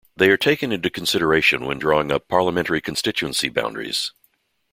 They 0.15 0.31
are 0.31 0.35
taken 0.37 0.71
into 0.71 0.89
consideration 0.89 1.63
when 1.63 1.77
drawing 1.77 2.11
up 2.11 2.27
Parliamentary 2.27 2.81
constituency 2.81 3.49
boundaries. 3.49 4.13